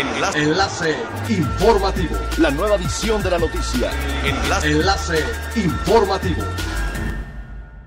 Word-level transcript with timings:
Enlace. 0.00 0.42
Enlace 0.42 0.96
informativo. 1.28 2.16
La 2.38 2.50
nueva 2.50 2.76
edición 2.76 3.22
de 3.22 3.30
la 3.32 3.38
noticia. 3.38 3.90
Enlace. 4.24 4.70
Enlace 4.70 5.24
informativo. 5.56 6.42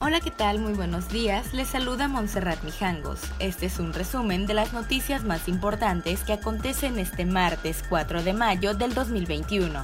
Hola, 0.00 0.20
¿qué 0.20 0.30
tal? 0.30 0.58
Muy 0.58 0.74
buenos 0.74 1.08
días. 1.08 1.54
Les 1.54 1.66
saluda 1.66 2.06
Montserrat 2.08 2.62
Mijangos. 2.62 3.20
Este 3.38 3.66
es 3.66 3.78
un 3.78 3.94
resumen 3.94 4.46
de 4.46 4.52
las 4.52 4.74
noticias 4.74 5.24
más 5.24 5.48
importantes 5.48 6.24
que 6.24 6.34
acontecen 6.34 6.98
este 6.98 7.24
martes 7.24 7.82
4 7.88 8.22
de 8.22 8.34
mayo 8.34 8.74
del 8.74 8.92
2021, 8.92 9.82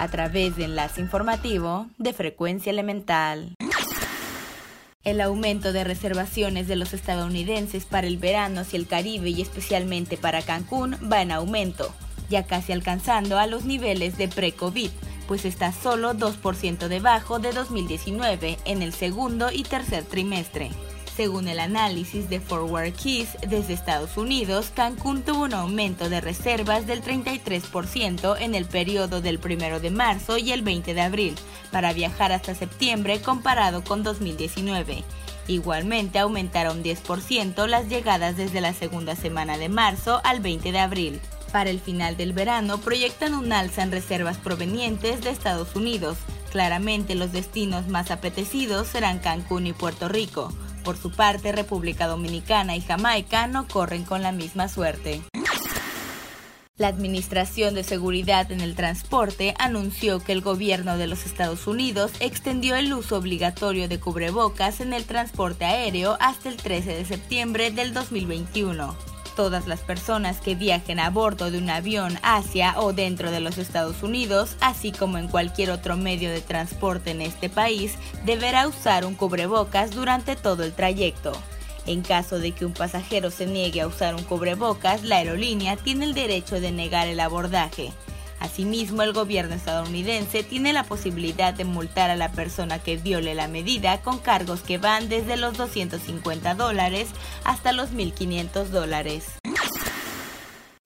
a 0.00 0.08
través 0.08 0.56
de 0.56 0.64
Enlace 0.64 1.00
Informativo 1.00 1.86
de 1.96 2.12
Frecuencia 2.12 2.70
Elemental. 2.70 3.54
El 5.04 5.20
aumento 5.20 5.72
de 5.72 5.82
reservaciones 5.82 6.68
de 6.68 6.76
los 6.76 6.94
estadounidenses 6.94 7.86
para 7.86 8.06
el 8.06 8.18
verano 8.18 8.60
hacia 8.60 8.78
el 8.78 8.86
Caribe 8.86 9.30
y 9.30 9.42
especialmente 9.42 10.16
para 10.16 10.42
Cancún 10.42 10.96
va 11.12 11.22
en 11.22 11.32
aumento, 11.32 11.92
ya 12.30 12.46
casi 12.46 12.72
alcanzando 12.72 13.38
a 13.38 13.48
los 13.48 13.64
niveles 13.64 14.16
de 14.16 14.28
pre-COVID, 14.28 14.90
pues 15.26 15.44
está 15.44 15.72
solo 15.72 16.14
2% 16.14 16.86
debajo 16.86 17.40
de 17.40 17.52
2019 17.52 18.58
en 18.64 18.82
el 18.82 18.92
segundo 18.92 19.50
y 19.50 19.64
tercer 19.64 20.04
trimestre. 20.04 20.70
Según 21.16 21.46
el 21.48 21.60
análisis 21.60 22.30
de 22.30 22.40
Forward 22.40 22.94
Keys 22.94 23.36
desde 23.46 23.74
Estados 23.74 24.16
Unidos, 24.16 24.72
Cancún 24.74 25.22
tuvo 25.22 25.44
un 25.44 25.52
aumento 25.52 26.08
de 26.08 26.22
reservas 26.22 26.86
del 26.86 27.02
33% 27.02 28.36
en 28.40 28.54
el 28.54 28.64
periodo 28.64 29.20
del 29.20 29.38
1 29.38 29.80
de 29.80 29.90
marzo 29.90 30.38
y 30.38 30.52
el 30.52 30.62
20 30.62 30.94
de 30.94 31.00
abril, 31.02 31.34
para 31.70 31.92
viajar 31.92 32.32
hasta 32.32 32.54
septiembre 32.54 33.20
comparado 33.20 33.84
con 33.84 34.02
2019. 34.02 35.04
Igualmente 35.48 36.18
aumentaron 36.18 36.82
10% 36.82 37.66
las 37.66 37.88
llegadas 37.88 38.38
desde 38.38 38.62
la 38.62 38.72
segunda 38.72 39.14
semana 39.14 39.58
de 39.58 39.68
marzo 39.68 40.22
al 40.24 40.40
20 40.40 40.72
de 40.72 40.78
abril. 40.78 41.20
Para 41.52 41.68
el 41.68 41.80
final 41.80 42.16
del 42.16 42.32
verano 42.32 42.78
proyectan 42.78 43.34
un 43.34 43.52
alza 43.52 43.82
en 43.82 43.92
reservas 43.92 44.38
provenientes 44.38 45.20
de 45.20 45.28
Estados 45.28 45.76
Unidos. 45.76 46.16
Claramente 46.50 47.14
los 47.14 47.32
destinos 47.32 47.88
más 47.88 48.10
apetecidos 48.10 48.88
serán 48.88 49.18
Cancún 49.18 49.66
y 49.66 49.74
Puerto 49.74 50.08
Rico. 50.08 50.50
Por 50.84 50.96
su 50.96 51.10
parte, 51.10 51.52
República 51.52 52.06
Dominicana 52.06 52.76
y 52.76 52.80
Jamaica 52.80 53.46
no 53.46 53.68
corren 53.68 54.04
con 54.04 54.22
la 54.22 54.32
misma 54.32 54.68
suerte. 54.68 55.22
La 56.76 56.88
Administración 56.88 57.74
de 57.74 57.84
Seguridad 57.84 58.50
en 58.50 58.60
el 58.60 58.74
Transporte 58.74 59.54
anunció 59.58 60.20
que 60.20 60.32
el 60.32 60.40
gobierno 60.40 60.96
de 60.96 61.06
los 61.06 61.26
Estados 61.26 61.66
Unidos 61.66 62.10
extendió 62.18 62.74
el 62.74 62.92
uso 62.92 63.18
obligatorio 63.18 63.88
de 63.88 64.00
cubrebocas 64.00 64.80
en 64.80 64.92
el 64.92 65.04
transporte 65.04 65.64
aéreo 65.64 66.16
hasta 66.18 66.48
el 66.48 66.56
13 66.56 66.94
de 66.94 67.04
septiembre 67.04 67.70
del 67.70 67.92
2021. 67.94 69.11
Todas 69.36 69.66
las 69.66 69.80
personas 69.80 70.40
que 70.40 70.54
viajen 70.54 71.00
a 71.00 71.08
bordo 71.08 71.50
de 71.50 71.58
un 71.58 71.70
avión 71.70 72.18
hacia 72.22 72.78
o 72.78 72.92
dentro 72.92 73.30
de 73.30 73.40
los 73.40 73.56
Estados 73.56 74.02
Unidos, 74.02 74.56
así 74.60 74.92
como 74.92 75.16
en 75.16 75.28
cualquier 75.28 75.70
otro 75.70 75.96
medio 75.96 76.30
de 76.30 76.42
transporte 76.42 77.12
en 77.12 77.22
este 77.22 77.48
país, 77.48 77.94
deberá 78.26 78.68
usar 78.68 79.06
un 79.06 79.14
cubrebocas 79.14 79.92
durante 79.92 80.36
todo 80.36 80.64
el 80.64 80.74
trayecto. 80.74 81.32
En 81.86 82.02
caso 82.02 82.38
de 82.38 82.52
que 82.52 82.66
un 82.66 82.74
pasajero 82.74 83.30
se 83.30 83.46
niegue 83.46 83.80
a 83.80 83.86
usar 83.86 84.14
un 84.14 84.22
cubrebocas, 84.22 85.02
la 85.02 85.16
aerolínea 85.16 85.76
tiene 85.76 86.04
el 86.04 86.14
derecho 86.14 86.60
de 86.60 86.70
negar 86.70 87.08
el 87.08 87.18
abordaje. 87.18 87.90
Asimismo, 88.42 89.02
el 89.02 89.12
gobierno 89.12 89.54
estadounidense 89.54 90.42
tiene 90.42 90.72
la 90.72 90.82
posibilidad 90.82 91.54
de 91.54 91.64
multar 91.64 92.10
a 92.10 92.16
la 92.16 92.32
persona 92.32 92.80
que 92.80 92.96
viole 92.96 93.36
la 93.36 93.46
medida 93.46 94.02
con 94.02 94.18
cargos 94.18 94.62
que 94.62 94.78
van 94.78 95.08
desde 95.08 95.36
los 95.36 95.56
250 95.56 96.56
dólares 96.56 97.06
hasta 97.44 97.70
los 97.70 97.92
1.500 97.92 98.64
dólares. 98.64 99.26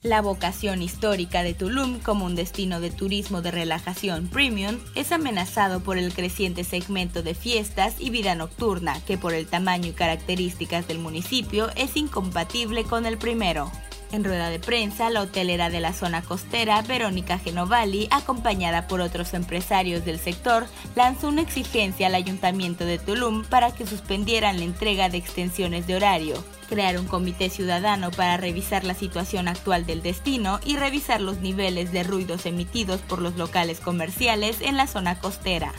La 0.02 0.20
vocación 0.20 0.82
histórica 0.82 1.42
de 1.42 1.54
Tulum 1.54 1.98
como 2.00 2.26
un 2.26 2.34
destino 2.34 2.78
de 2.80 2.90
turismo 2.90 3.40
de 3.40 3.52
relajación 3.52 4.28
premium 4.28 4.78
es 4.94 5.10
amenazado 5.10 5.80
por 5.80 5.96
el 5.96 6.12
creciente 6.12 6.62
segmento 6.62 7.22
de 7.22 7.34
fiestas 7.34 7.94
y 7.98 8.10
vida 8.10 8.34
nocturna 8.34 9.00
que 9.06 9.16
por 9.16 9.32
el 9.32 9.46
tamaño 9.46 9.88
y 9.88 9.92
características 9.92 10.86
del 10.86 10.98
municipio 10.98 11.70
es 11.74 11.96
incompatible 11.96 12.84
con 12.84 13.06
el 13.06 13.16
primero. 13.16 13.72
En 14.12 14.22
rueda 14.22 14.50
de 14.50 14.60
prensa, 14.60 15.10
la 15.10 15.22
hotelera 15.22 15.68
de 15.68 15.80
la 15.80 15.92
zona 15.92 16.22
costera, 16.22 16.80
Verónica 16.82 17.38
Genovali, 17.38 18.08
acompañada 18.12 18.86
por 18.86 19.00
otros 19.00 19.34
empresarios 19.34 20.04
del 20.04 20.20
sector, 20.20 20.66
lanzó 20.94 21.28
una 21.28 21.42
exigencia 21.42 22.06
al 22.06 22.14
ayuntamiento 22.14 22.84
de 22.84 22.98
Tulum 22.98 23.44
para 23.44 23.72
que 23.72 23.86
suspendieran 23.86 24.58
la 24.58 24.64
entrega 24.64 25.08
de 25.08 25.18
extensiones 25.18 25.88
de 25.88 25.96
horario, 25.96 26.44
crear 26.68 26.98
un 26.98 27.06
comité 27.06 27.50
ciudadano 27.50 28.12
para 28.12 28.36
revisar 28.36 28.84
la 28.84 28.94
situación 28.94 29.48
actual 29.48 29.86
del 29.86 30.02
destino 30.02 30.60
y 30.64 30.76
revisar 30.76 31.20
los 31.20 31.38
niveles 31.38 31.90
de 31.90 32.04
ruidos 32.04 32.46
emitidos 32.46 33.00
por 33.00 33.20
los 33.20 33.36
locales 33.36 33.80
comerciales 33.80 34.60
en 34.60 34.76
la 34.76 34.86
zona 34.86 35.18
costera. 35.18 35.72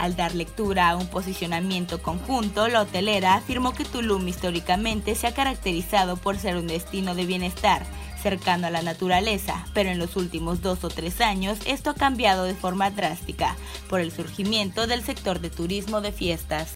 Al 0.00 0.16
dar 0.16 0.34
lectura 0.34 0.88
a 0.88 0.96
un 0.96 1.08
posicionamiento 1.08 2.00
conjunto, 2.00 2.68
la 2.68 2.80
hotelera 2.80 3.34
afirmó 3.34 3.74
que 3.74 3.84
Tulum 3.84 4.26
históricamente 4.28 5.14
se 5.14 5.26
ha 5.26 5.34
caracterizado 5.34 6.16
por 6.16 6.38
ser 6.38 6.56
un 6.56 6.66
destino 6.66 7.14
de 7.14 7.26
bienestar, 7.26 7.84
cercano 8.22 8.66
a 8.66 8.70
la 8.70 8.80
naturaleza, 8.80 9.66
pero 9.74 9.90
en 9.90 9.98
los 9.98 10.16
últimos 10.16 10.62
dos 10.62 10.84
o 10.84 10.88
tres 10.88 11.20
años 11.20 11.58
esto 11.66 11.90
ha 11.90 11.94
cambiado 11.94 12.44
de 12.44 12.54
forma 12.54 12.90
drástica 12.90 13.56
por 13.90 14.00
el 14.00 14.10
surgimiento 14.10 14.86
del 14.86 15.04
sector 15.04 15.38
de 15.40 15.50
turismo 15.50 16.00
de 16.00 16.12
fiestas. 16.12 16.72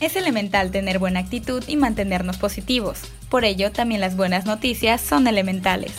Es 0.00 0.16
elemental 0.16 0.70
tener 0.70 0.98
buena 0.98 1.20
actitud 1.20 1.62
y 1.68 1.76
mantenernos 1.76 2.38
positivos, 2.38 3.02
por 3.28 3.44
ello 3.44 3.72
también 3.72 4.00
las 4.00 4.16
buenas 4.16 4.46
noticias 4.46 5.02
son 5.02 5.26
elementales. 5.26 5.92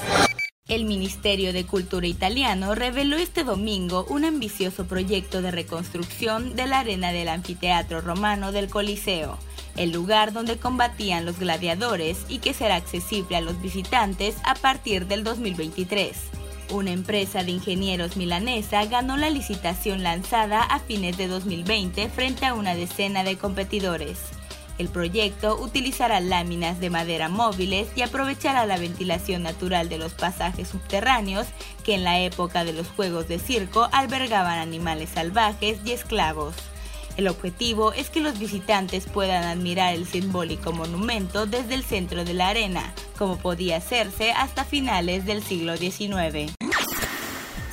El 0.75 0.83
Ministerio 0.83 1.53
de 1.53 1.65
Cultura 1.65 2.05
italiano 2.05 2.75
reveló 2.75 3.15
este 3.15 3.45
domingo 3.45 4.05
un 4.09 4.25
ambicioso 4.25 4.85
proyecto 4.85 5.41
de 5.41 5.49
reconstrucción 5.49 6.57
de 6.57 6.67
la 6.67 6.79
arena 6.79 7.13
del 7.13 7.29
anfiteatro 7.29 8.01
romano 8.01 8.51
del 8.51 8.67
Coliseo, 8.67 9.37
el 9.77 9.93
lugar 9.93 10.33
donde 10.33 10.57
combatían 10.57 11.23
los 11.23 11.39
gladiadores 11.39 12.25
y 12.27 12.39
que 12.39 12.53
será 12.53 12.75
accesible 12.75 13.37
a 13.37 13.41
los 13.41 13.61
visitantes 13.61 14.35
a 14.43 14.53
partir 14.53 15.07
del 15.07 15.23
2023. 15.23 16.11
Una 16.73 16.91
empresa 16.91 17.45
de 17.45 17.51
ingenieros 17.51 18.17
milanesa 18.17 18.83
ganó 18.83 19.15
la 19.15 19.29
licitación 19.29 20.03
lanzada 20.03 20.61
a 20.61 20.79
fines 20.79 21.15
de 21.15 21.29
2020 21.29 22.09
frente 22.09 22.45
a 22.45 22.53
una 22.53 22.75
decena 22.75 23.23
de 23.23 23.37
competidores. 23.37 24.19
El 24.77 24.89
proyecto 24.89 25.57
utilizará 25.57 26.19
láminas 26.19 26.79
de 26.79 26.89
madera 26.89 27.29
móviles 27.29 27.87
y 27.95 28.01
aprovechará 28.01 28.65
la 28.65 28.77
ventilación 28.77 29.43
natural 29.43 29.87
de 29.87 29.97
los 29.97 30.13
pasajes 30.13 30.67
subterráneos 30.67 31.47
que 31.83 31.95
en 31.95 32.03
la 32.03 32.19
época 32.19 32.65
de 32.65 32.73
los 32.73 32.87
juegos 32.87 33.27
de 33.27 33.39
circo 33.39 33.87
albergaban 33.91 34.59
animales 34.59 35.09
salvajes 35.13 35.79
y 35.85 35.91
esclavos. 35.91 36.55
El 37.15 37.29
objetivo 37.29 37.93
es 37.93 38.09
que 38.09 38.19
los 38.19 38.37
visitantes 38.37 39.05
puedan 39.05 39.45
admirar 39.45 39.93
el 39.93 40.05
simbólico 40.05 40.73
monumento 40.73 41.45
desde 41.45 41.75
el 41.75 41.83
centro 41.83 42.25
de 42.25 42.33
la 42.33 42.49
arena, 42.49 42.93
como 43.17 43.37
podía 43.37 43.77
hacerse 43.77 44.31
hasta 44.31 44.65
finales 44.65 45.25
del 45.25 45.41
siglo 45.41 45.77
XIX. 45.77 46.53